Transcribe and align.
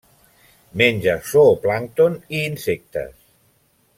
Menja 0.81 1.13
zooplàncton 1.33 2.17
i 2.39 2.43
insectes. 2.49 3.15